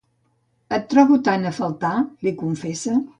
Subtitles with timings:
[0.77, 1.95] Et trobo tant a faltar,
[2.27, 2.97] li confessa.